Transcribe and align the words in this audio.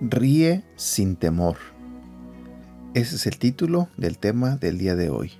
Ríe 0.00 0.64
sin 0.76 1.16
temor. 1.16 1.56
Ese 2.94 3.16
es 3.16 3.26
el 3.26 3.38
título 3.38 3.88
del 3.96 4.18
tema 4.18 4.56
del 4.56 4.78
día 4.78 4.94
de 4.94 5.10
hoy. 5.10 5.32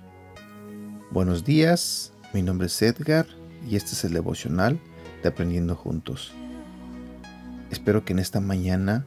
Buenos 1.11 1.45
días, 1.45 2.11
mi 2.33 2.41
nombre 2.41 2.67
es 2.67 2.81
Edgar 2.81 3.25
y 3.65 3.77
este 3.77 3.93
es 3.93 4.03
el 4.03 4.11
devocional 4.11 4.81
de 5.23 5.29
Aprendiendo 5.29 5.77
Juntos. 5.77 6.33
Espero 7.71 8.03
que 8.03 8.11
en 8.11 8.19
esta 8.19 8.41
mañana 8.41 9.05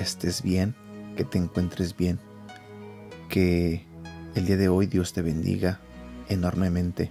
estés 0.00 0.42
bien, 0.42 0.74
que 1.16 1.24
te 1.24 1.38
encuentres 1.38 1.96
bien, 1.96 2.18
que 3.28 3.86
el 4.34 4.46
día 4.46 4.56
de 4.56 4.68
hoy 4.68 4.86
Dios 4.86 5.12
te 5.12 5.22
bendiga 5.22 5.80
enormemente, 6.28 7.10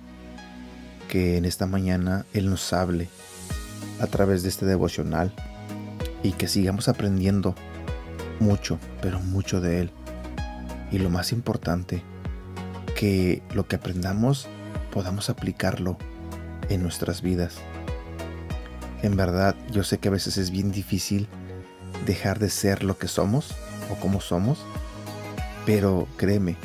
que 1.08 1.38
en 1.38 1.46
esta 1.46 1.66
mañana 1.66 2.26
Él 2.34 2.50
nos 2.50 2.74
hable 2.74 3.10
a 4.00 4.08
través 4.08 4.44
de 4.44 4.50
este 4.50 4.66
devocional 4.66 5.34
y 6.24 6.32
que 6.32 6.48
sigamos 6.48 6.88
aprendiendo 6.88 7.56
mucho, 8.40 8.80
pero 9.02 9.20
mucho 9.20 9.62
de 9.62 9.82
Él. 9.82 9.92
Y 10.92 10.98
lo 10.98 11.10
más 11.10 11.32
importante, 11.32 12.02
que 12.96 13.44
lo 13.54 13.68
que 13.68 13.76
aprendamos 13.76 14.48
podamos 14.92 15.30
aplicarlo 15.30 15.98
en 16.70 16.82
nuestras 16.82 17.22
vidas. 17.22 17.58
En 19.02 19.16
verdad, 19.16 19.56
yo 19.72 19.84
sé 19.84 20.00
que 20.00 20.08
a 20.08 20.12
veces 20.12 20.38
es 20.38 20.52
bien 20.52 20.72
difícil 20.72 21.28
dejar 22.06 22.40
de 22.40 22.50
ser 22.50 22.84
lo 22.84 22.98
que 22.98 23.08
somos 23.08 23.56
o 23.92 23.96
como 23.96 24.22
somos, 24.22 24.60
pero 25.66 26.08
créeme, 26.18 26.58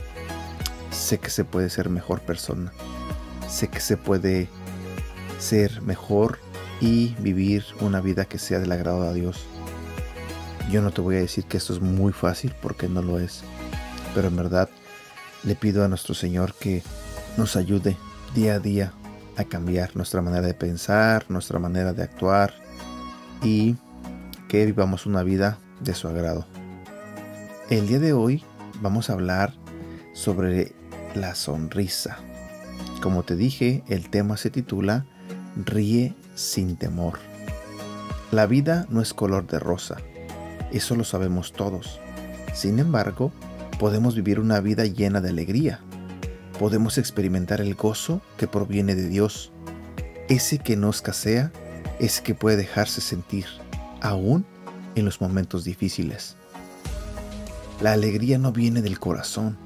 sé 0.90 1.18
que 1.18 1.30
se 1.30 1.44
puede 1.44 1.70
ser 1.70 1.88
mejor 1.88 2.20
persona. 2.20 2.72
Sé 3.48 3.68
que 3.68 3.80
se 3.80 3.96
puede 3.96 4.48
ser 5.38 5.82
mejor 5.82 6.38
y 6.80 7.14
vivir 7.20 7.64
una 7.80 8.00
vida 8.00 8.24
que 8.24 8.38
sea 8.38 8.58
del 8.58 8.72
agrado 8.72 9.02
a 9.02 9.12
Dios. 9.12 9.44
Yo 10.70 10.80
no 10.82 10.90
te 10.90 11.00
voy 11.00 11.16
a 11.16 11.20
decir 11.20 11.44
que 11.44 11.58
esto 11.58 11.72
es 11.72 11.80
muy 11.80 12.12
fácil 12.12 12.54
porque 12.62 12.88
no 12.88 13.02
lo 13.02 13.18
es, 13.18 13.42
pero 14.14 14.28
en 14.28 14.36
verdad 14.36 14.68
le 15.42 15.54
pido 15.54 15.84
a 15.84 15.88
nuestro 15.88 16.14
Señor 16.14 16.54
que 16.54 16.82
nos 17.36 17.56
ayude 17.56 17.96
día 18.34 18.54
a 18.54 18.58
día 18.58 18.92
a 19.36 19.44
cambiar 19.44 19.94
nuestra 19.96 20.22
manera 20.22 20.46
de 20.46 20.54
pensar, 20.54 21.26
nuestra 21.28 21.58
manera 21.58 21.92
de 21.92 22.02
actuar 22.02 22.54
y 23.42 23.76
que 24.48 24.64
vivamos 24.66 25.06
una 25.06 25.22
vida 25.22 25.58
de 25.80 25.94
su 25.94 26.08
agrado. 26.08 26.46
El 27.70 27.86
día 27.86 27.98
de 27.98 28.12
hoy 28.12 28.44
vamos 28.80 29.10
a 29.10 29.14
hablar 29.14 29.54
sobre 30.12 30.74
la 31.14 31.34
sonrisa. 31.34 32.18
Como 33.02 33.22
te 33.22 33.36
dije, 33.36 33.82
el 33.88 34.10
tema 34.10 34.36
se 34.36 34.50
titula 34.50 35.06
Ríe 35.56 36.14
sin 36.34 36.76
temor. 36.76 37.18
La 38.30 38.46
vida 38.46 38.86
no 38.88 39.00
es 39.00 39.14
color 39.14 39.46
de 39.46 39.58
rosa 39.58 39.96
eso 40.74 40.96
lo 40.96 41.04
sabemos 41.04 41.52
todos. 41.52 42.00
Sin 42.52 42.80
embargo, 42.80 43.32
podemos 43.78 44.16
vivir 44.16 44.40
una 44.40 44.60
vida 44.60 44.84
llena 44.84 45.20
de 45.20 45.28
alegría. 45.28 45.78
Podemos 46.58 46.98
experimentar 46.98 47.60
el 47.60 47.76
gozo 47.76 48.20
que 48.36 48.48
proviene 48.48 48.96
de 48.96 49.08
Dios. 49.08 49.52
Ese 50.28 50.58
que 50.58 50.76
no 50.76 50.90
escasea, 50.90 51.52
ese 52.00 52.24
que 52.24 52.34
puede 52.34 52.56
dejarse 52.56 53.00
sentir, 53.00 53.46
aún 54.04 54.44
en 54.94 55.04
los 55.04 55.20
momentos 55.20 55.64
difíciles. 55.64 56.36
La 57.80 57.92
alegría 57.92 58.38
no 58.38 58.52
viene 58.52 58.82
del 58.82 59.00
corazón, 59.00 59.56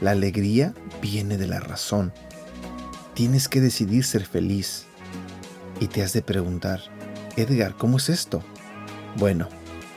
la 0.00 0.12
alegría 0.12 0.74
viene 1.02 1.38
de 1.38 1.48
la 1.48 1.58
razón. 1.58 2.12
Tienes 3.14 3.48
que 3.48 3.60
decidir 3.60 4.04
ser 4.04 4.24
feliz. 4.24 4.84
Y 5.80 5.86
te 5.88 6.02
has 6.02 6.12
de 6.12 6.22
preguntar, 6.22 6.80
Edgar, 7.36 7.74
¿cómo 7.76 7.96
es 7.96 8.08
esto? 8.08 8.42
Bueno, 9.16 9.48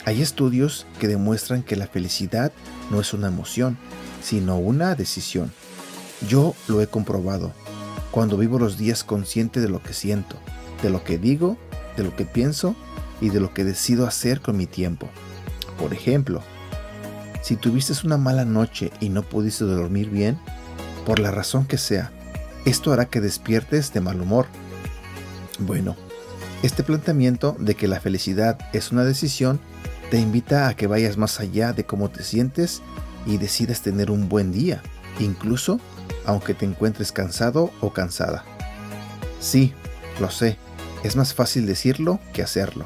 hay 0.06 0.22
estudios 0.22 0.88
que 1.00 1.08
demuestran 1.08 1.62
que 1.62 1.76
la 1.76 1.88
felicidad 1.88 2.52
no 2.90 3.00
es 3.02 3.14
una 3.14 3.28
emoción, 3.28 3.78
sino 4.24 4.58
una 4.58 4.96
decisión. 4.96 5.52
Yo 6.28 6.56
lo 6.68 6.82
he 6.82 6.88
comprobado 6.88 7.52
cuando 8.12 8.38
vivo 8.38 8.60
los 8.60 8.78
días 8.78 9.04
consciente 9.04 9.60
de 9.60 9.70
lo 9.70 9.82
que 9.82 9.94
siento, 9.94 10.38
de 10.82 10.90
lo 10.90 11.04
que 11.04 11.18
digo, 11.18 11.58
de 11.98 12.04
lo 12.04 12.16
que 12.16 12.26
pienso 12.26 12.76
y 13.22 13.30
de 13.30 13.40
lo 13.40 13.54
que 13.54 13.64
decido 13.64 14.06
hacer 14.06 14.42
con 14.42 14.58
mi 14.58 14.66
tiempo. 14.66 15.08
Por 15.80 15.94
ejemplo, 15.94 16.42
si 17.42 17.56
tuviste 17.56 17.94
una 18.06 18.18
mala 18.18 18.46
noche 18.46 18.92
y 19.00 19.10
no 19.10 19.24
pudiste 19.24 19.64
dormir 19.64 20.10
bien, 20.10 20.38
por 21.06 21.20
la 21.20 21.32
razón 21.32 21.66
que 21.66 21.78
sea, 21.78 22.12
esto 22.66 22.92
hará 22.92 23.06
que 23.06 23.22
despiertes 23.22 23.94
de 23.94 24.02
mal 24.02 24.22
humor. 24.22 24.46
Bueno, 25.60 25.96
este 26.64 26.84
planteamiento 26.84 27.56
de 27.60 27.76
que 27.76 27.88
la 27.88 28.00
felicidad 28.00 28.60
es 28.74 28.92
una 28.92 29.04
decisión 29.04 29.60
te 30.12 30.20
invita 30.20 30.68
a 30.68 30.76
que 30.76 30.88
vayas 30.88 31.18
más 31.18 31.40
allá 31.40 31.74
de 31.74 31.86
cómo 31.86 32.10
te 32.10 32.24
sientes 32.24 32.82
y 33.26 33.38
decidas 33.38 33.82
tener 33.82 34.12
un 34.12 34.30
buen 34.30 34.52
día, 34.52 34.82
incluso 35.20 35.80
aunque 36.26 36.54
te 36.54 36.66
encuentres 36.66 37.12
cansado 37.12 37.72
o 37.82 37.94
cansada. 37.94 38.44
Sí, 39.40 39.74
lo 40.20 40.30
sé, 40.30 40.58
es 41.04 41.16
más 41.16 41.34
fácil 41.34 41.66
decirlo 41.66 42.20
que 42.34 42.44
hacerlo, 42.44 42.86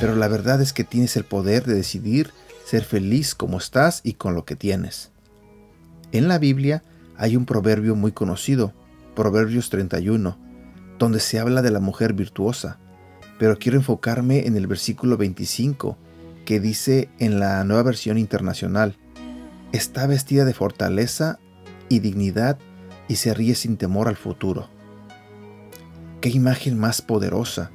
pero 0.00 0.16
la 0.16 0.28
verdad 0.28 0.62
es 0.62 0.72
que 0.72 0.82
tienes 0.82 1.16
el 1.16 1.24
poder 1.24 1.64
de 1.66 1.74
decidir 1.74 2.30
ser 2.64 2.84
feliz 2.84 3.34
como 3.34 3.58
estás 3.58 4.00
y 4.02 4.14
con 4.14 4.34
lo 4.34 4.46
que 4.46 4.56
tienes. 4.56 5.10
En 6.10 6.26
la 6.26 6.38
Biblia 6.38 6.82
hay 7.18 7.36
un 7.36 7.44
proverbio 7.44 7.94
muy 7.94 8.12
conocido, 8.12 8.72
Proverbios 9.14 9.68
31, 9.68 10.38
donde 10.98 11.20
se 11.20 11.38
habla 11.38 11.60
de 11.60 11.70
la 11.70 11.80
mujer 11.80 12.14
virtuosa, 12.14 12.78
pero 13.38 13.58
quiero 13.58 13.76
enfocarme 13.76 14.46
en 14.46 14.56
el 14.56 14.66
versículo 14.66 15.16
25, 15.18 15.98
que 16.46 16.60
dice 16.60 17.10
en 17.18 17.38
la 17.38 17.62
nueva 17.64 17.82
versión 17.82 18.16
internacional, 18.16 18.96
está 19.72 20.06
vestida 20.06 20.44
de 20.44 20.54
fortaleza 20.54 21.38
y 21.88 21.98
dignidad 21.98 22.58
y 23.08 23.16
se 23.16 23.34
ríe 23.34 23.54
sin 23.54 23.76
temor 23.76 24.08
al 24.08 24.16
futuro. 24.16 24.68
Qué 26.20 26.30
imagen 26.30 26.78
más 26.78 27.02
poderosa. 27.02 27.70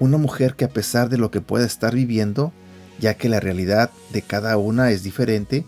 Una 0.00 0.18
mujer 0.18 0.54
que 0.54 0.64
a 0.64 0.70
pesar 0.70 1.08
de 1.08 1.18
lo 1.18 1.30
que 1.30 1.40
pueda 1.40 1.66
estar 1.66 1.94
viviendo, 1.94 2.52
ya 2.98 3.14
que 3.14 3.28
la 3.28 3.40
realidad 3.40 3.90
de 4.12 4.22
cada 4.22 4.56
una 4.56 4.90
es 4.90 5.02
diferente, 5.02 5.64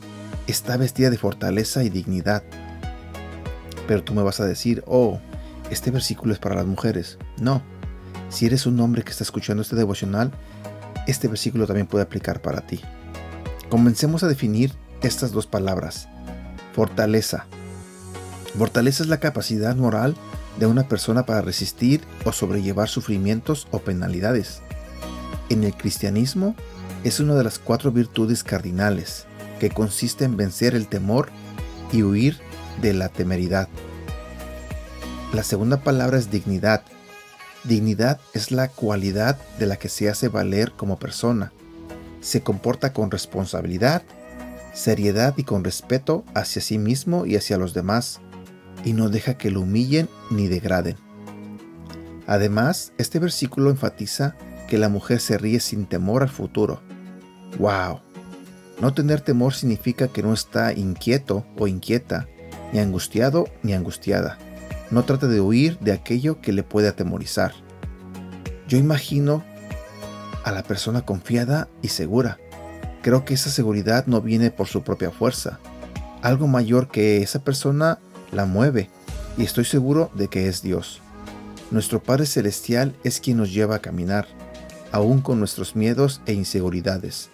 está 0.47 0.77
vestida 0.77 1.11
de 1.11 1.19
fortaleza 1.19 1.85
y 1.85 1.91
dignidad. 1.91 2.43
Pero 3.87 4.03
tú 4.03 4.15
me 4.15 4.23
vas 4.23 4.41
a 4.41 4.47
decir, 4.47 4.83
oh, 4.87 5.21
este 5.71 5.91
versículo 5.91 6.33
es 6.33 6.39
para 6.39 6.57
las 6.57 6.67
mujeres. 6.67 7.19
No, 7.41 7.63
si 8.29 8.47
eres 8.47 8.67
un 8.67 8.79
hombre 8.81 9.03
que 9.03 9.11
está 9.11 9.25
escuchando 9.25 9.63
este 9.63 9.77
devocional, 9.77 10.33
este 11.07 11.29
versículo 11.29 11.67
también 11.67 11.87
puede 11.87 12.05
aplicar 12.05 12.43
para 12.43 12.61
ti. 12.61 12.81
Comencemos 13.69 14.23
a 14.23 14.29
definir 14.29 14.73
estas 15.03 15.33
dos 15.33 15.47
palabras. 15.47 16.09
Fortaleza. 16.75 17.47
Fortaleza 18.59 19.03
es 19.03 19.09
la 19.09 19.21
capacidad 19.21 19.77
moral 19.77 20.17
de 20.59 20.67
una 20.67 20.89
persona 20.89 21.27
para 21.27 21.43
resistir 21.43 22.03
o 22.25 22.33
sobrellevar 22.33 22.89
sufrimientos 22.89 23.69
o 23.71 23.81
penalidades. 23.81 24.63
En 25.49 25.65
el 25.65 25.75
cristianismo 25.75 26.55
es 27.05 27.21
una 27.21 27.35
de 27.35 27.45
las 27.45 27.59
cuatro 27.59 27.93
virtudes 27.93 28.43
cardinales, 28.43 29.27
que 29.61 29.71
consiste 29.71 30.25
en 30.25 30.37
vencer 30.37 30.75
el 30.75 30.89
temor 30.89 31.29
y 31.93 32.03
huir 32.03 32.39
de 32.83 32.93
la 32.93 33.09
temeridad. 33.09 33.69
La 35.33 35.43
segunda 35.43 35.83
palabra 35.83 36.19
es 36.19 36.31
dignidad, 36.31 36.83
Dignidad 37.67 38.21
es 38.33 38.53
la 38.53 38.69
cualidad 38.69 39.37
de 39.59 39.67
la 39.67 39.75
que 39.75 39.89
se 39.89 40.09
hace 40.09 40.29
valer 40.29 40.71
como 40.77 41.01
persona. 41.01 41.53
Se 42.21 42.41
comporta 42.41 42.93
con 42.93 43.11
responsabilidad, 43.11 44.03
seriedad 44.73 45.35
y 45.37 45.43
con 45.43 45.65
respeto 45.65 46.25
hacia 46.33 46.63
sí 46.63 46.79
mismo 46.79 47.27
y 47.27 47.35
hacia 47.35 47.59
los 47.59 47.75
demás, 47.75 48.21
y 48.87 48.95
no 48.95 49.11
deja 49.11 49.37
que 49.37 49.51
lo 49.51 49.61
humillen 49.61 50.09
ni 50.31 50.49
degraden. 50.49 50.97
Además, 52.27 52.95
este 52.97 53.19
versículo 53.19 53.69
enfatiza 53.69 54.35
que 54.67 54.79
la 54.79 54.89
mujer 54.89 55.21
se 55.21 55.37
ríe 55.37 55.61
sin 55.61 55.85
temor 55.85 56.23
al 56.23 56.31
futuro. 56.31 56.81
¡Wow! 57.59 58.01
No 58.81 58.95
tener 58.95 59.21
temor 59.21 59.53
significa 59.53 60.09
que 60.09 60.23
no 60.23 60.33
está 60.33 60.73
inquieto 60.73 61.45
o 61.59 61.69
inquieta, 61.69 62.27
ni 62.73 62.79
angustiado 62.79 63.45
ni 63.63 63.75
angustiada 63.75 64.39
no 64.91 65.05
trate 65.05 65.27
de 65.27 65.41
huir 65.41 65.79
de 65.81 65.93
aquello 65.93 66.41
que 66.41 66.53
le 66.53 66.63
puede 66.63 66.89
atemorizar. 66.89 67.53
Yo 68.69 68.79
imagino 68.79 69.45
a 70.45 70.53
la 70.53 70.63
persona 70.63 71.03
confiada 71.03 71.69
y 71.83 71.89
segura. 71.89 72.39
Creo 73.03 73.25
que 73.25 73.35
esa 73.35 73.51
seguridad 73.51 74.07
no 74.07 74.21
viene 74.21 74.51
por 74.51 74.69
su 74.69 74.83
propia 74.83 75.11
fuerza. 75.11 75.59
Algo 76.23 76.47
mayor 76.47 76.89
que 76.89 77.23
esa 77.23 77.43
persona 77.43 77.99
la 78.33 78.45
mueve 78.45 78.91
y 79.37 79.45
estoy 79.45 79.65
seguro 79.65 80.11
de 80.15 80.29
que 80.29 80.49
es 80.49 80.63
Dios. 80.63 81.01
Nuestro 81.71 82.03
Padre 82.03 82.27
Celestial 82.27 82.95
es 83.03 83.21
quien 83.21 83.39
nos 83.39 83.53
lleva 83.53 83.77
a 83.77 83.81
caminar, 83.81 84.27
aún 84.93 85.21
con 85.21 85.39
nuestros 85.39 85.75
miedos 85.75 86.21
e 86.27 86.33
inseguridades. 86.33 87.31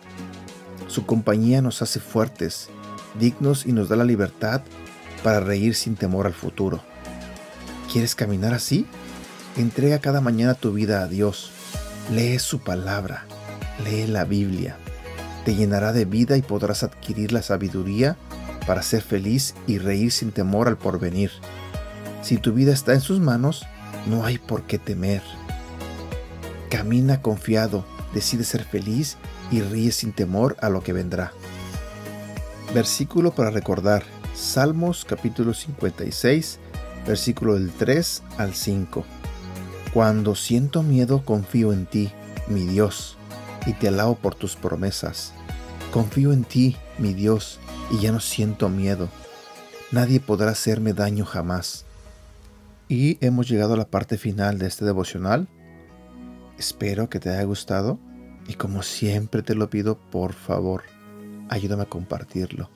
Su 0.89 1.07
compañía 1.07 1.63
nos 1.63 1.83
hace 1.83 2.01
fuertes, 2.01 2.69
dignos 3.19 3.67
y 3.67 3.73
nos 3.73 3.89
da 3.89 3.97
la 3.97 4.05
libertad 4.05 4.63
para 5.23 5.41
reír 5.41 5.75
sin 5.75 5.97
temor 5.97 6.27
al 6.27 6.35
futuro. 6.35 6.83
¿Quieres 7.93 8.15
caminar 8.15 8.55
así? 8.55 8.87
Entrega 9.57 9.99
cada 10.01 10.21
mañana 10.21 10.55
tu 10.55 10.73
vida 10.73 11.03
a 11.03 11.09
Dios. 11.09 11.51
Lee 12.11 12.39
su 12.39 12.61
palabra. 12.61 13.27
Lee 13.85 14.07
la 14.07 14.25
Biblia. 14.25 14.77
Te 15.45 15.55
llenará 15.55 15.93
de 15.93 16.05
vida 16.05 16.37
y 16.37 16.43
podrás 16.43 16.83
adquirir 16.83 17.33
la 17.33 17.43
sabiduría 17.43 18.17
para 18.67 18.83
ser 18.83 19.03
feliz 19.03 19.55
y 19.67 19.79
reír 19.79 20.13
sin 20.13 20.33
temor 20.33 20.69
al 20.69 20.79
porvenir. 20.79 21.31
Si 22.23 22.37
tu 22.37 22.53
vida 22.53 22.73
está 22.73 22.95
en 22.95 23.01
sus 23.01 23.21
manos, 23.21 23.67
no 24.07 24.25
hay 24.25 24.39
por 24.39 24.63
qué 24.63 24.79
temer. 24.79 25.23
Camina 26.71 27.21
confiado, 27.21 27.85
decide 28.15 28.45
ser 28.45 28.65
feliz 28.65 29.17
y 29.51 29.61
ríe 29.61 29.93
sin 29.93 30.13
temor 30.13 30.57
a 30.61 30.69
lo 30.69 30.83
que 30.83 30.93
vendrá. 30.93 31.33
Versículo 32.75 33.35
para 33.35 33.51
recordar. 33.51 34.03
Salmos 34.35 35.05
capítulo 35.05 35.53
56, 35.53 36.59
versículo 37.07 37.55
del 37.55 37.71
3 37.71 38.23
al 38.39 38.55
5. 38.55 39.05
Cuando 39.93 40.35
siento 40.35 40.83
miedo, 40.83 41.23
confío 41.23 41.75
en 41.75 41.85
ti, 41.85 42.11
mi 42.49 42.67
Dios, 42.67 43.19
y 43.67 43.75
te 43.75 43.89
alabo 43.89 44.15
por 44.15 44.35
tus 44.35 44.57
promesas. 44.57 45.35
Confío 45.93 46.33
en 46.33 46.45
ti, 46.45 46.77
mi 46.99 47.13
Dios, 47.13 47.61
y 47.91 47.99
ya 48.01 48.13
no 48.13 48.21
siento 48.21 48.69
miedo. 48.69 49.09
Nadie 49.91 50.21
podrá 50.21 50.51
hacerme 50.51 50.93
daño 50.93 51.25
jamás. 51.25 51.85
Y 52.89 53.19
hemos 53.25 53.49
llegado 53.49 53.75
a 53.75 53.77
la 53.77 53.89
parte 53.89 54.19
final 54.19 54.59
de 54.59 54.67
este 54.67 54.85
devocional. 54.85 55.49
Espero 56.59 57.09
que 57.09 57.21
te 57.21 57.31
haya 57.31 57.45
gustado 57.45 57.99
y 58.47 58.55
como 58.55 58.83
siempre 58.83 59.43
te 59.43 59.55
lo 59.55 59.71
pido, 59.71 59.99
por 59.99 60.33
favor, 60.33 60.83
ayúdame 61.49 61.83
a 61.83 61.89
compartirlo. 61.89 62.71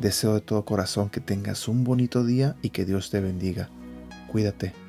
Deseo 0.00 0.34
de 0.34 0.40
todo 0.40 0.64
corazón 0.64 1.10
que 1.10 1.20
tengas 1.20 1.66
un 1.68 1.84
bonito 1.84 2.24
día 2.24 2.56
y 2.62 2.70
que 2.70 2.84
Dios 2.84 3.10
te 3.10 3.20
bendiga. 3.20 3.70
Cuídate. 4.30 4.87